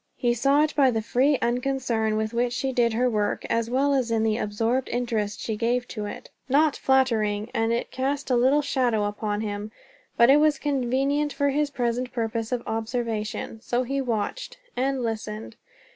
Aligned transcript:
He 0.17 0.33
saw 0.33 0.63
it 0.63 0.73
by 0.75 0.89
the 0.89 1.03
free 1.03 1.37
unconcern 1.43 2.17
with 2.17 2.33
which 2.33 2.53
she 2.53 2.71
did 2.73 2.93
her 2.93 3.07
work, 3.07 3.45
as 3.51 3.69
well 3.69 3.93
as 3.93 4.09
in 4.09 4.23
the 4.23 4.35
absorbed 4.35 4.89
interest 4.89 5.39
she 5.39 5.55
gave 5.55 5.87
to 5.89 6.07
it. 6.07 6.31
Not 6.49 6.75
flattering, 6.75 7.51
and 7.53 7.71
it 7.71 7.91
cast 7.91 8.31
a 8.31 8.35
little 8.35 8.63
shadow 8.63 9.03
upon 9.03 9.41
him, 9.41 9.71
but 10.17 10.31
it 10.31 10.37
was 10.37 10.57
convenient 10.57 11.31
for 11.33 11.49
his 11.49 11.69
present 11.69 12.11
purpose 12.11 12.51
of 12.51 12.63
observation. 12.65 13.61
So 13.61 13.83
he 13.83 14.01
watched, 14.01 14.57
and 14.75 15.03
listened. 15.03 15.55